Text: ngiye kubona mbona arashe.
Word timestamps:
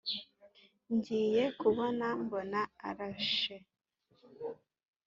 ngiye 0.95 1.43
kubona 1.59 2.07
mbona 2.23 2.59
arashe. 2.89 3.55